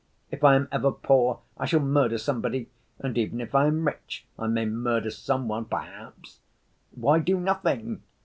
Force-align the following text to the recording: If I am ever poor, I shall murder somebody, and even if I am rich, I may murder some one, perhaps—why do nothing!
If 0.31 0.43
I 0.43 0.55
am 0.55 0.67
ever 0.71 0.91
poor, 0.91 1.41
I 1.59 1.67
shall 1.67 1.79
murder 1.79 2.17
somebody, 2.17 2.71
and 2.97 3.15
even 3.19 3.39
if 3.39 3.53
I 3.53 3.67
am 3.67 3.85
rich, 3.85 4.25
I 4.39 4.47
may 4.47 4.65
murder 4.65 5.11
some 5.11 5.47
one, 5.47 5.65
perhaps—why 5.65 7.19
do 7.19 7.39
nothing! 7.39 8.01